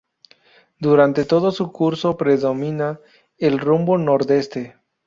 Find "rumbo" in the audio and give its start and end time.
3.59-3.99